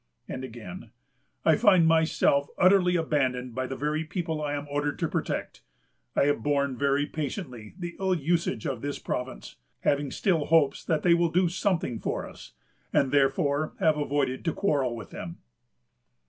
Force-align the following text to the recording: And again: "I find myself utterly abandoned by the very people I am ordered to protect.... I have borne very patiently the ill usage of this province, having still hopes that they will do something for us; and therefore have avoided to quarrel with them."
And 0.27 0.43
again: 0.43 0.89
"I 1.45 1.55
find 1.55 1.85
myself 1.87 2.49
utterly 2.57 2.95
abandoned 2.95 3.53
by 3.53 3.67
the 3.67 3.75
very 3.75 4.03
people 4.03 4.41
I 4.41 4.55
am 4.55 4.65
ordered 4.67 4.97
to 4.97 5.07
protect.... 5.07 5.61
I 6.15 6.23
have 6.23 6.41
borne 6.41 6.75
very 6.75 7.05
patiently 7.05 7.75
the 7.77 7.95
ill 7.99 8.15
usage 8.15 8.65
of 8.65 8.81
this 8.81 8.97
province, 8.97 9.57
having 9.81 10.09
still 10.09 10.45
hopes 10.45 10.83
that 10.85 11.03
they 11.03 11.13
will 11.13 11.29
do 11.29 11.47
something 11.49 11.99
for 11.99 12.27
us; 12.27 12.53
and 12.91 13.11
therefore 13.11 13.73
have 13.79 13.95
avoided 13.95 14.43
to 14.45 14.53
quarrel 14.53 14.95
with 14.95 15.11
them." 15.11 15.37